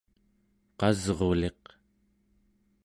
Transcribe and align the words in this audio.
qasruliq 0.79 1.63